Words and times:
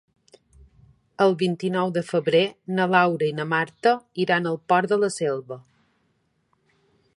El 1.25 1.35
vint-i-nou 1.41 1.91
de 1.97 2.03
febrer 2.07 2.41
na 2.79 2.87
Laura 2.95 3.29
i 3.33 3.37
na 3.41 3.47
Marta 3.53 3.95
iran 4.27 4.53
al 4.53 4.59
Port 4.73 4.95
de 4.95 5.01
la 5.05 5.11
Selva. 5.21 5.59